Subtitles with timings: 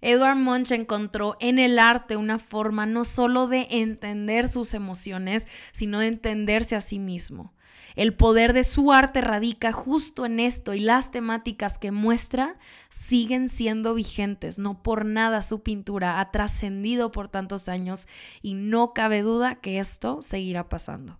[0.00, 5.98] Edward Munch encontró en el arte una forma no solo de entender sus emociones, sino
[5.98, 7.52] de entenderse a sí mismo.
[7.96, 12.58] El poder de su arte radica justo en esto y las temáticas que muestra
[12.88, 14.58] siguen siendo vigentes.
[14.58, 18.06] No por nada su pintura ha trascendido por tantos años
[18.42, 21.19] y no cabe duda que esto seguirá pasando.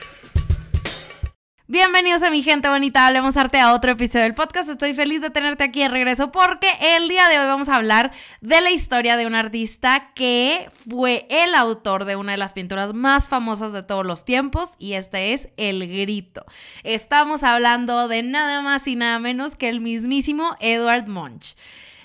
[1.71, 4.69] Bienvenidos a mi gente bonita, hablemos arte a otro episodio del podcast.
[4.69, 8.11] Estoy feliz de tenerte aquí de regreso porque el día de hoy vamos a hablar
[8.41, 12.93] de la historia de un artista que fue el autor de una de las pinturas
[12.93, 16.43] más famosas de todos los tiempos y este es El Grito.
[16.83, 21.55] Estamos hablando de nada más y nada menos que el mismísimo Edward Munch.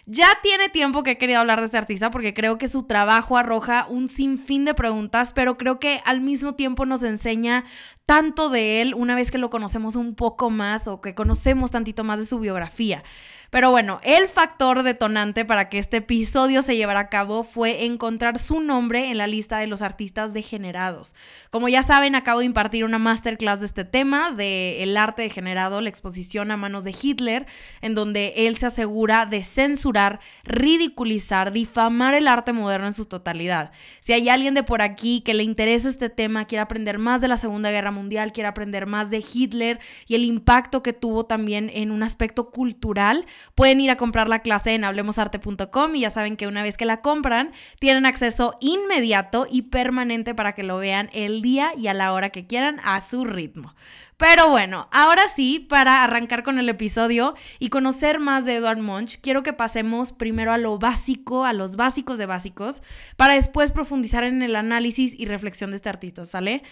[0.09, 3.37] Ya tiene tiempo que he querido hablar de este artista porque creo que su trabajo
[3.37, 7.65] arroja un sinfín de preguntas, pero creo que al mismo tiempo nos enseña
[8.07, 12.05] tanto de él una vez que lo conocemos un poco más o que conocemos tantito
[12.05, 13.03] más de su biografía.
[13.51, 18.39] Pero bueno, el factor detonante para que este episodio se llevara a cabo fue encontrar
[18.39, 21.15] su nombre en la lista de los artistas degenerados.
[21.51, 25.81] Como ya saben, acabo de impartir una masterclass de este tema, de el arte degenerado,
[25.81, 27.47] la exposición a manos de Hitler,
[27.81, 29.96] en donde él se asegura de censurar,
[30.45, 33.73] ridiculizar, difamar el arte moderno en su totalidad.
[34.01, 37.29] Si hay alguien de por aquí que le interesa este tema, quiere aprender más de
[37.29, 41.71] la Segunda Guerra Mundial, quiere aprender más de Hitler y el impacto que tuvo también
[41.75, 46.37] en un aspecto cultural, pueden ir a comprar la clase en hablemosarte.com y ya saben
[46.37, 51.11] que una vez que la compran, tienen acceso inmediato y permanente para que lo vean
[51.13, 53.75] el día y a la hora que quieran a su ritmo.
[54.19, 59.21] Pero bueno, ahora sí, para arrancar con el episodio y conocer más de Edward Munch,
[59.21, 62.83] quiero que pasemos primero a lo básico, a los básicos de básicos,
[63.19, 66.63] para después profundizar en el análisis y reflexión de este artista, ¿sale?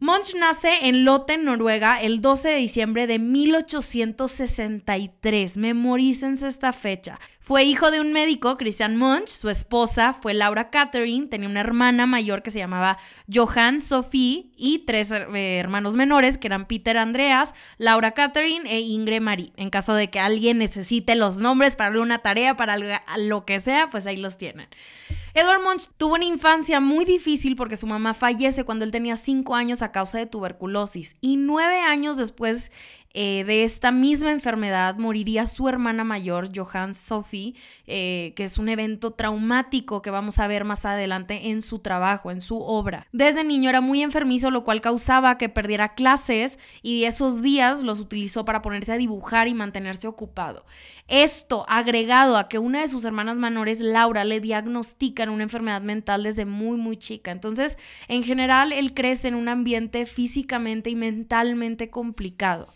[0.00, 5.56] Munch nace en Lotte, Noruega, el 12 de diciembre de 1863.
[5.56, 7.18] Memorícense esta fecha.
[7.48, 9.28] Fue hijo de un médico, Christian Munch.
[9.28, 11.28] Su esposa fue Laura Catherine.
[11.28, 12.98] Tenía una hermana mayor que se llamaba
[13.32, 19.22] Johann Sophie y tres eh, hermanos menores que eran Peter Andreas, Laura Catherine e Ingrid
[19.22, 19.54] Marie.
[19.56, 22.76] En caso de que alguien necesite los nombres para una tarea, para
[23.16, 24.68] lo que sea, pues ahí los tienen.
[25.32, 29.54] Edward Munch tuvo una infancia muy difícil porque su mamá fallece cuando él tenía 5
[29.54, 32.72] años a causa de tuberculosis y nueve años después
[33.14, 37.54] eh, de esta misma enfermedad moriría su hermana mayor, Johann Sophie,
[37.86, 42.30] eh, que es un evento traumático que vamos a ver más adelante en su trabajo,
[42.30, 43.06] en su obra.
[43.12, 48.00] Desde niño era muy enfermizo, lo cual causaba que perdiera clases y esos días los
[48.00, 50.64] utilizó para ponerse a dibujar y mantenerse ocupado.
[51.08, 56.22] Esto, agregado a que una de sus hermanas menores, Laura, le diagnostican una enfermedad mental
[56.22, 57.30] desde muy, muy chica.
[57.30, 62.68] Entonces, en general, él crece en un ambiente físicamente y mentalmente complicado.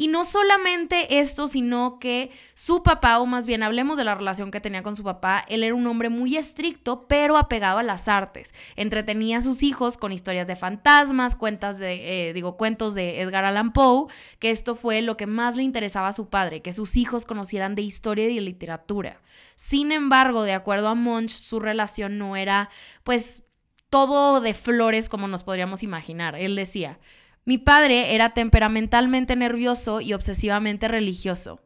[0.00, 4.52] Y no solamente esto, sino que su papá, o más bien hablemos de la relación
[4.52, 8.06] que tenía con su papá, él era un hombre muy estricto, pero apegado a las
[8.06, 8.54] artes.
[8.76, 13.44] Entretenía a sus hijos con historias de fantasmas, cuentas de, eh, digo, cuentos de Edgar
[13.44, 14.06] Allan Poe,
[14.38, 17.74] que esto fue lo que más le interesaba a su padre, que sus hijos conocieran
[17.74, 19.20] de historia y literatura.
[19.56, 22.70] Sin embargo, de acuerdo a Munch, su relación no era,
[23.02, 23.42] pues,
[23.90, 26.36] todo de flores como nos podríamos imaginar.
[26.36, 27.00] Él decía,
[27.48, 31.62] mi padre era temperamentalmente nervioso y obsesivamente religioso,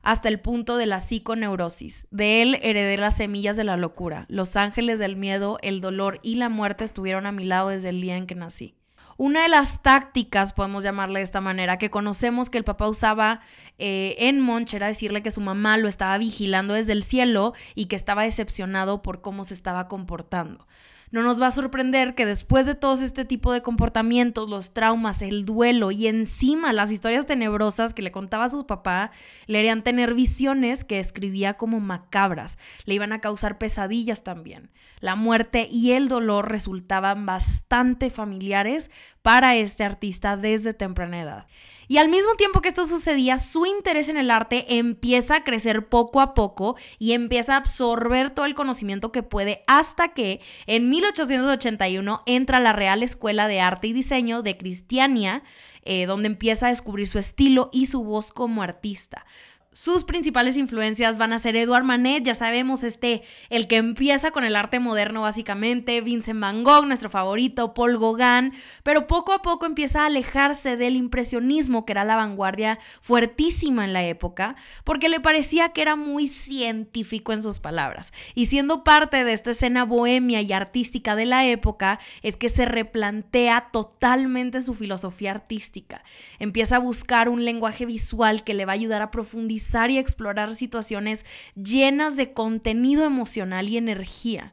[0.00, 2.08] hasta el punto de la psiconeurosis.
[2.10, 4.24] De él heredé las semillas de la locura.
[4.30, 8.00] Los ángeles del miedo, el dolor y la muerte estuvieron a mi lado desde el
[8.00, 8.76] día en que nací.
[9.16, 13.40] Una de las tácticas, podemos llamarle de esta manera, que conocemos que el papá usaba
[13.78, 17.86] eh, en Monch era decirle que su mamá lo estaba vigilando desde el cielo y
[17.86, 20.66] que estaba decepcionado por cómo se estaba comportando
[21.14, 25.22] no nos va a sorprender que después de todo este tipo de comportamientos, los traumas,
[25.22, 29.12] el duelo y encima las historias tenebrosas que le contaba su papá,
[29.46, 34.72] le harían tener visiones que escribía como macabras, le iban a causar pesadillas también.
[34.98, 38.90] La muerte y el dolor resultaban bastante familiares
[39.22, 41.46] para este artista desde temprana edad.
[41.88, 45.88] Y al mismo tiempo que esto sucedía, su interés en el arte empieza a crecer
[45.88, 50.88] poco a poco y empieza a absorber todo el conocimiento que puede hasta que en
[50.88, 55.42] 1881 entra a la Real Escuela de Arte y Diseño de Cristiania,
[55.82, 59.26] eh, donde empieza a descubrir su estilo y su voz como artista.
[59.74, 64.44] Sus principales influencias van a ser Edouard Manet, ya sabemos, este, el que empieza con
[64.44, 68.54] el arte moderno básicamente, Vincent Van Gogh, nuestro favorito, Paul Gauguin,
[68.84, 73.92] pero poco a poco empieza a alejarse del impresionismo, que era la vanguardia fuertísima en
[73.92, 74.54] la época,
[74.84, 78.12] porque le parecía que era muy científico en sus palabras.
[78.36, 82.64] Y siendo parte de esta escena bohemia y artística de la época, es que se
[82.64, 86.04] replantea totalmente su filosofía artística.
[86.38, 90.54] Empieza a buscar un lenguaje visual que le va a ayudar a profundizar y explorar
[90.54, 91.24] situaciones
[91.54, 94.52] llenas de contenido emocional y energía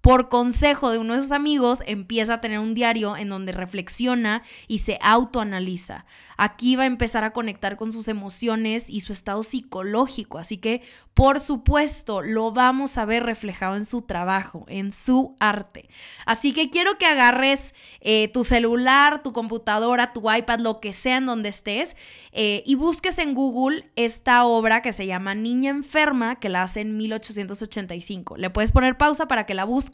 [0.00, 4.42] por consejo de uno de sus amigos, empieza a tener un diario en donde reflexiona
[4.68, 6.06] y se autoanaliza.
[6.36, 10.38] Aquí va a empezar a conectar con sus emociones y su estado psicológico.
[10.38, 10.82] Así que,
[11.14, 15.88] por supuesto, lo vamos a ver reflejado en su trabajo, en su arte.
[16.26, 21.16] Así que quiero que agarres eh, tu celular, tu computadora, tu iPad, lo que sea
[21.16, 21.96] en donde estés,
[22.30, 26.82] eh, y busques en Google esta obra que se llama Niña Enferma, que la hace
[26.82, 28.36] en 1885.
[28.36, 29.87] Le puedes poner pausa para que la busques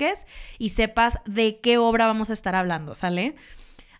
[0.59, 3.35] y sepas de qué obra vamos a estar hablando, ¿sale?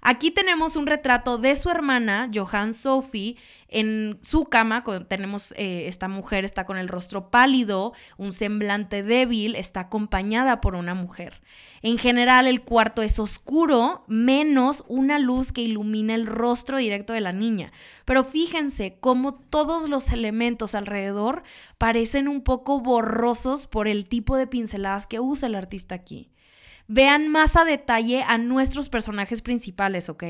[0.07, 4.85] Aquí tenemos un retrato de su hermana, Johann Sophie, en su cama.
[5.09, 10.75] Tenemos eh, esta mujer, está con el rostro pálido, un semblante débil, está acompañada por
[10.75, 11.41] una mujer.
[11.81, 17.23] En general, el cuarto es oscuro, menos una luz que ilumina el rostro directo de
[17.23, 17.73] la niña.
[18.05, 21.45] Pero fíjense cómo todos los elementos alrededor
[21.79, 26.29] parecen un poco borrosos por el tipo de pinceladas que usa el artista aquí.
[26.87, 30.25] Vean más a detalle a nuestros personajes principales, ¿ok?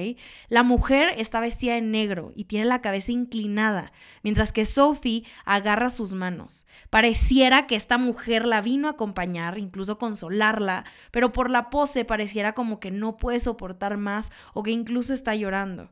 [0.48, 3.92] La mujer está vestida en negro y tiene la cabeza inclinada,
[4.22, 6.66] mientras que Sophie agarra sus manos.
[6.90, 12.52] Pareciera que esta mujer la vino a acompañar, incluso consolarla, pero por la pose pareciera
[12.52, 15.90] como que no puede soportar más o que incluso está llorando.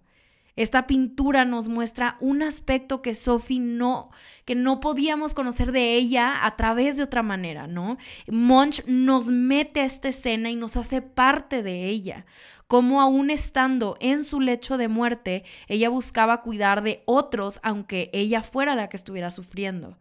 [0.54, 4.10] Esta pintura nos muestra un aspecto que Sophie no,
[4.44, 7.96] que no podíamos conocer de ella a través de otra manera, ¿no?
[8.28, 12.26] Munch nos mete a esta escena y nos hace parte de ella.
[12.66, 18.42] Como aún estando en su lecho de muerte, ella buscaba cuidar de otros aunque ella
[18.42, 19.98] fuera la que estuviera sufriendo.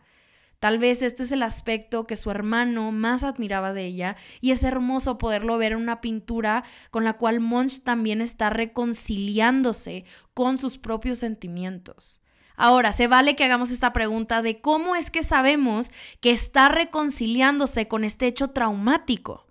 [0.62, 4.64] Tal vez este es el aspecto que su hermano más admiraba de ella y es
[4.64, 10.06] hermoso poderlo ver en una pintura con la cual Munch también está reconciliándose
[10.36, 12.22] con sus propios sentimientos.
[12.56, 17.88] Ahora, se vale que hagamos esta pregunta de cómo es que sabemos que está reconciliándose
[17.88, 19.48] con este hecho traumático.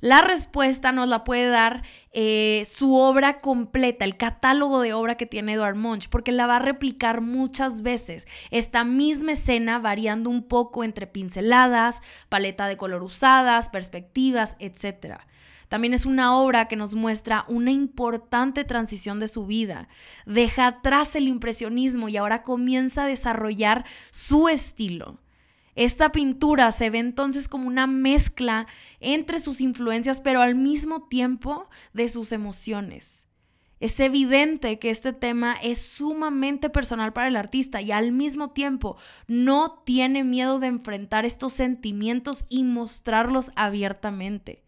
[0.00, 1.82] La respuesta nos la puede dar
[2.12, 6.56] eh, su obra completa, el catálogo de obra que tiene Edward Munch, porque la va
[6.56, 8.26] a replicar muchas veces.
[8.50, 12.00] Esta misma escena variando un poco entre pinceladas,
[12.30, 15.18] paleta de color usadas, perspectivas, etc.
[15.68, 19.88] También es una obra que nos muestra una importante transición de su vida.
[20.24, 25.18] Deja atrás el impresionismo y ahora comienza a desarrollar su estilo.
[25.80, 28.66] Esta pintura se ve entonces como una mezcla
[29.00, 33.26] entre sus influencias, pero al mismo tiempo de sus emociones.
[33.80, 38.98] Es evidente que este tema es sumamente personal para el artista y al mismo tiempo
[39.26, 44.62] no tiene miedo de enfrentar estos sentimientos y mostrarlos abiertamente.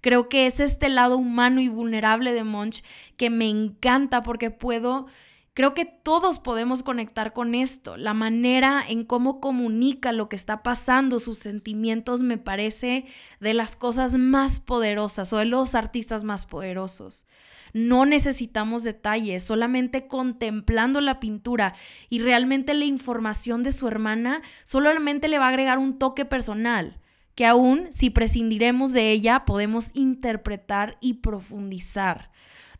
[0.00, 2.82] Creo que es este lado humano y vulnerable de Munch
[3.16, 5.06] que me encanta porque puedo
[5.52, 7.96] Creo que todos podemos conectar con esto.
[7.96, 13.06] La manera en cómo comunica lo que está pasando, sus sentimientos, me parece
[13.40, 17.26] de las cosas más poderosas o de los artistas más poderosos.
[17.72, 21.74] No necesitamos detalles, solamente contemplando la pintura
[22.08, 27.00] y realmente la información de su hermana solamente le va a agregar un toque personal
[27.34, 32.30] que aún si prescindiremos de ella podemos interpretar y profundizar.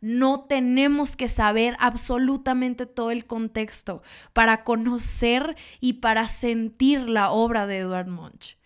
[0.01, 4.01] No tenemos que saber absolutamente todo el contexto
[4.33, 8.57] para conocer y para sentir la obra de Edward Munch.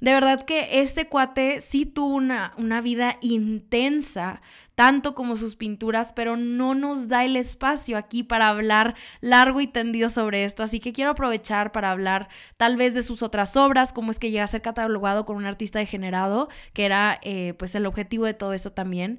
[0.00, 4.40] De verdad que este cuate sí tuvo una, una, vida intensa,
[4.76, 9.66] tanto como sus pinturas, pero no nos da el espacio aquí para hablar largo y
[9.66, 10.62] tendido sobre esto.
[10.62, 14.30] Así que quiero aprovechar para hablar tal vez de sus otras obras, cómo es que
[14.30, 18.34] llega a ser catalogado con un artista degenerado, que era eh, pues el objetivo de
[18.34, 19.18] todo eso también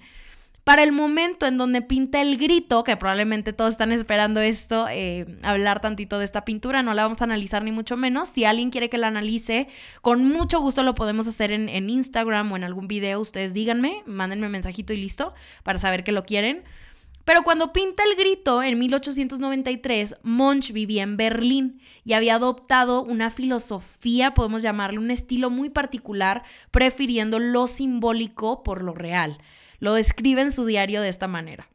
[0.70, 5.26] para el momento en donde pinta el grito, que probablemente todos están esperando esto, eh,
[5.42, 8.30] hablar tantito de esta pintura, no la vamos a analizar ni mucho menos.
[8.30, 9.68] Si alguien quiere que la analice,
[10.04, 14.46] con mucho gusto lo podemos hacer en, Instagram o en algún video, ustedes díganme, mándenme
[14.46, 15.34] un mensajito y listo,
[15.64, 16.64] para saber que lo quieren.
[17.26, 23.32] Pero cuando pinta el grito en 1893, Munch vivía en Berlín y había adoptado una
[23.32, 29.40] filosofía, podemos llamarle un estilo muy particular, prefiriendo lo simbólico por lo real.
[29.80, 31.70] Lo describe en su diario de esta manera.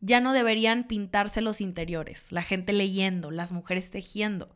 [0.00, 4.54] Ya no deberían pintarse los interiores, la gente leyendo, las mujeres tejiendo.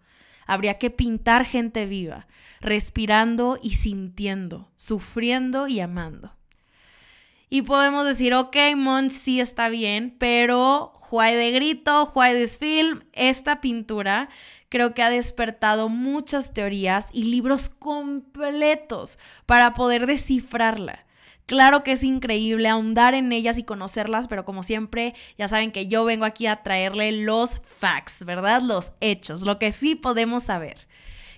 [0.48, 2.28] habría que pintar gente viva,
[2.60, 6.36] respirando y sintiendo, sufriendo y amando.
[7.48, 13.00] Y podemos decir, ok, Munch sí está bien, pero Juay de Grito, Juay de Film,
[13.12, 14.28] esta pintura
[14.68, 21.05] creo que ha despertado muchas teorías y libros completos para poder descifrarla.
[21.46, 25.86] Claro que es increíble ahondar en ellas y conocerlas, pero como siempre, ya saben que
[25.86, 28.62] yo vengo aquí a traerle los facts, ¿verdad?
[28.62, 30.88] Los hechos, lo que sí podemos saber.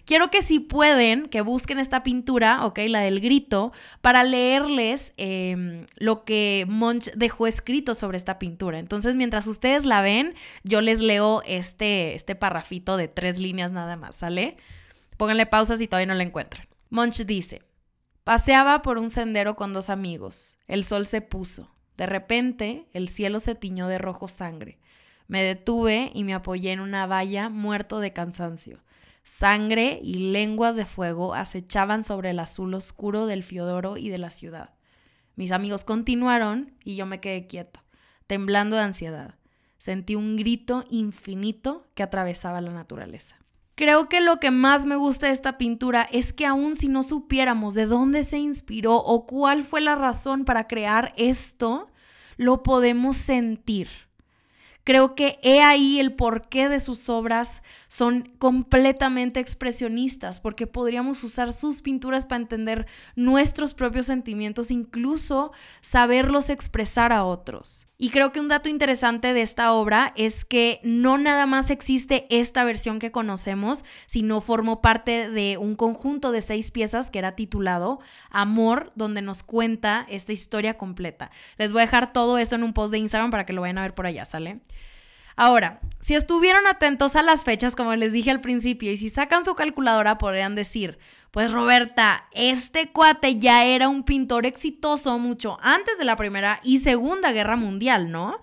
[0.06, 5.84] Quiero que si pueden, que busquen esta pintura, ok, la del grito, para leerles em,
[5.96, 8.78] lo que Munch dejó escrito sobre esta pintura.
[8.78, 10.34] Entonces, mientras ustedes la ven,
[10.64, 14.56] yo les leo este, este parrafito de tres líneas nada más, ¿sale?
[15.18, 16.66] Pónganle pausa si todavía no la encuentran.
[16.88, 17.60] Munch dice,
[18.28, 20.58] paseaba por un sendero con dos amigos.
[20.66, 21.70] El sol se puso.
[21.96, 24.78] De repente, el cielo se tiñó de rojo sangre.
[25.28, 28.84] Me detuve y me apoyé en una valla muerto de cansancio.
[29.22, 34.28] Sangre y lenguas de fuego acechaban sobre el azul oscuro del Fiodoro y de la
[34.30, 34.74] ciudad.
[35.34, 37.80] Mis amigos continuaron y yo me quedé quieto,
[38.26, 39.36] temblando de ansiedad.
[39.78, 43.37] Sentí un grito infinito que atravesaba la naturaleza.
[43.78, 47.02] Creo que lo que más me gusta de esta pintura es que aun si no
[47.02, 51.88] supiéramos de dónde se inspiró o cuál fue la razón para crear esto,
[52.36, 53.88] lo podemos sentir
[54.88, 61.52] Creo que he ahí el porqué de sus obras son completamente expresionistas, porque podríamos usar
[61.52, 67.87] sus pinturas para entender nuestros propios sentimientos, incluso saberlos expresar a otros.
[68.00, 72.26] Y creo que un dato interesante de esta obra es que no nada más existe
[72.30, 77.34] esta versión que conocemos, sino formó parte de un conjunto de seis piezas que era
[77.34, 77.98] titulado
[78.30, 81.32] Amor, donde nos cuenta esta historia completa.
[81.56, 83.78] Les voy a dejar todo esto en un post de Instagram para que lo vayan
[83.78, 84.60] a ver por allá, ¿sale?
[85.40, 89.44] Ahora, si estuvieron atentos a las fechas, como les dije al principio, y si sacan
[89.44, 90.98] su calculadora, podrían decir,
[91.30, 96.78] pues Roberta, este cuate ya era un pintor exitoso mucho antes de la Primera y
[96.78, 98.42] Segunda Guerra Mundial, ¿no?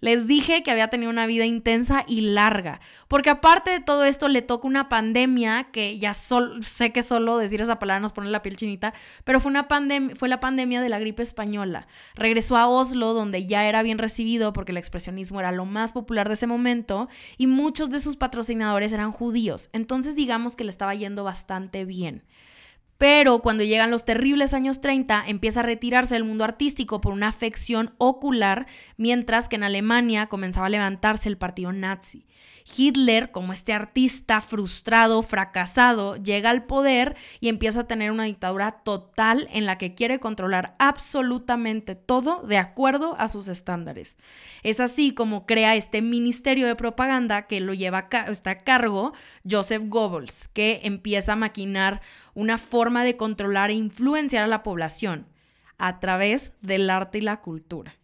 [0.00, 4.28] Les dije que había tenido una vida intensa y larga, porque aparte de todo esto
[4.28, 8.42] le toca una pandemia que ya sé que solo decir esa palabra nos pone la
[8.42, 9.66] piel chinita, pero fue una
[10.14, 11.86] fue la pandemia de la gripe española.
[12.14, 16.28] Regresó a Oslo donde ya era bien recibido porque el expresionismo era lo más popular
[16.28, 19.70] de ese momento y muchos de sus patrocinadores eran judíos.
[19.72, 22.22] Entonces digamos que le estaba yendo bastante bien.
[22.98, 27.28] Pero cuando llegan los terribles años 30, empieza a retirarse del mundo artístico por una
[27.28, 32.26] afección ocular, mientras que en Alemania comenzaba a levantarse el partido nazi.
[32.76, 38.82] Hitler, como este artista frustrado, fracasado, llega al poder y empieza a tener una dictadura
[38.84, 44.18] total en la que quiere controlar absolutamente todo de acuerdo a sus estándares.
[44.62, 49.12] Es así como crea este ministerio de propaganda que lo lleva a, está a cargo
[49.48, 52.02] Joseph Goebbels, que empieza a maquinar
[52.34, 55.26] una forma de controlar e influenciar a la población
[55.78, 57.94] a través del arte y la cultura.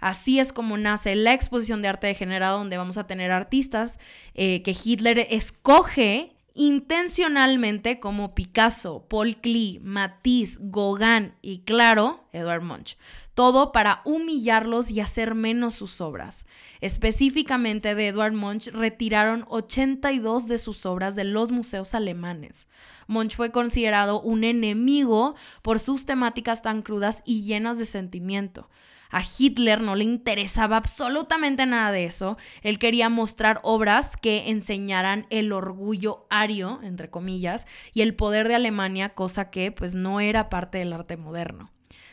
[0.00, 3.98] Así es como nace la exposición de arte degenerado, donde vamos a tener artistas
[4.34, 12.98] eh, que Hitler escoge intencionalmente como Picasso, Paul Klee, Matisse, Gauguin y claro, Edward Munch.
[13.34, 16.46] Todo para humillarlos y hacer menos sus obras.
[16.80, 22.66] Específicamente de Edward Munch retiraron 82 de sus obras de los museos alemanes.
[23.06, 28.68] Munch fue considerado un enemigo por sus temáticas tan crudas y llenas de sentimiento.
[29.10, 32.36] A Hitler no le interesaba absolutamente nada de eso.
[32.62, 38.54] Él quería mostrar obras que enseñaran el orgullo ario, entre comillas, y el poder de
[38.56, 41.70] Alemania, cosa que pues no era parte del arte moderno.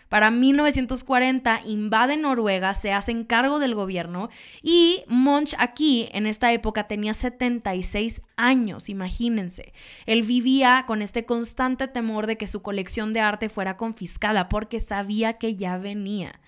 [0.10, 4.30] Para 1940 invade Noruega, se hacen cargo del gobierno
[4.62, 9.74] y Munch aquí en esta época tenía 76 años, imagínense.
[10.06, 14.80] Él vivía con este constante temor de que su colección de arte fuera confiscada porque
[14.80, 16.40] sabía que ya venía.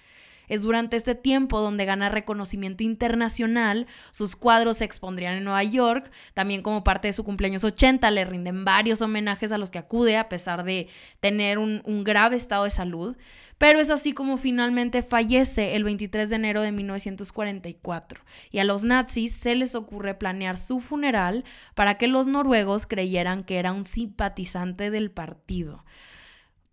[0.47, 6.11] Es durante este tiempo donde gana reconocimiento internacional, sus cuadros se expondrían en Nueva York,
[6.33, 10.17] también como parte de su cumpleaños 80 le rinden varios homenajes a los que acude
[10.17, 10.87] a pesar de
[11.19, 13.17] tener un, grave estado de salud,
[13.57, 18.83] pero es así como finalmente fallece el 23 de enero de 1944 y a los
[18.83, 23.83] nazis se les ocurre planear su funeral para que los noruegos creyeran que era un
[23.83, 25.83] simpatizante del partido.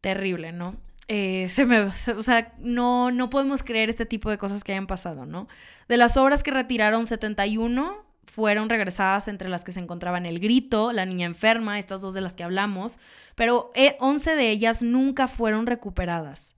[0.00, 0.76] Terrible, ¿no?
[1.08, 4.86] Eh, se me, o sea, no, no podemos creer este tipo de cosas que hayan
[4.86, 5.48] pasado, ¿no?
[5.88, 10.92] De las obras que retiraron 71 fueron regresadas entre las que se encontraban El Grito,
[10.92, 12.98] La Niña Enferma, estas dos de las que hablamos,
[13.34, 13.70] pero
[14.00, 16.54] 11 eh, de ellas nunca fueron recuperadas.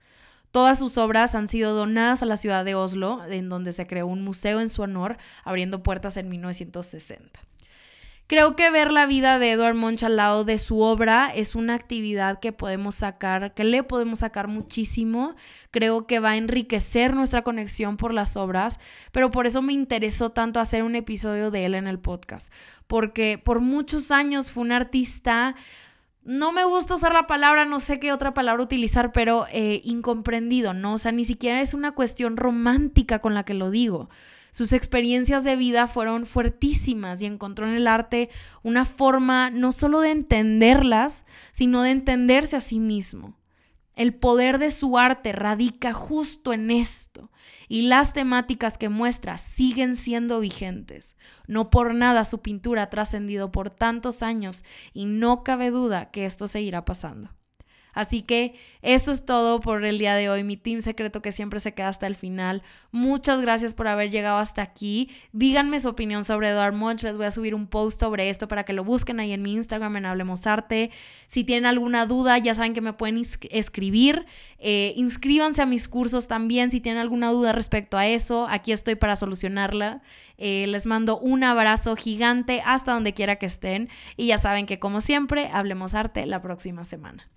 [0.53, 4.07] Todas sus obras han sido donadas a la ciudad de Oslo, en donde se creó
[4.07, 7.46] un museo en su honor, abriendo puertas en 1960.
[8.29, 11.75] Creo que ver la vida de Edward Munch al lado de su obra es una
[11.75, 15.37] actividad que podemos sacar, que le podemos sacar muchísimo.
[15.71, 18.81] Creo que va a enriquecer nuestra conexión por las obras,
[19.13, 22.53] pero por eso me interesó tanto hacer un episodio de él en el podcast,
[22.89, 25.55] porque por muchos años fue un artista
[26.27, 30.75] no me gusta usar la palabra, no sé qué otra palabra utilizar, pero eh, incomprendido,
[30.75, 30.95] ¿no?
[30.95, 34.11] O sea, ni siquiera es una cuestión romántica con la que lo digo.
[34.51, 38.29] Sus experiencias de vida fueron fuertísimas y encontró en el arte
[38.65, 43.37] una forma no solo de entenderlas, sino de entenderse a sí mismo.
[43.97, 47.31] El poder de su arte radica justo en esto
[47.67, 51.17] y las temáticas que muestra siguen siendo vigentes.
[51.47, 56.27] No por nada su pintura ha trascendido por tantos años y no cabe duda que
[56.27, 57.31] esto seguirá pasando.
[57.97, 61.61] Así que eso es todo por el día de hoy, mi team secreto que siempre
[61.61, 62.63] se queda hasta el final.
[62.93, 65.11] Muchas gracias por haber llegado hasta aquí.
[65.33, 67.05] Díganme su opinión sobre Eduard Munch.
[67.05, 69.55] Les voy a subir un post sobre esto para que lo busquen ahí en mi
[69.55, 70.91] Instagram en Hablemos Arte.
[71.27, 74.27] Si tienen alguna duda, ya saben que me pueden escribir.
[74.59, 78.47] Eh, inscríbanse a mis cursos también si tienen alguna duda respecto a eso.
[78.51, 80.03] Aquí estoy para solucionarla.
[80.37, 83.89] Eh, les mando un abrazo gigante hasta donde quiera que estén.
[84.19, 87.31] Y ya saben que como siempre, Hablemos Arte la próxima semana.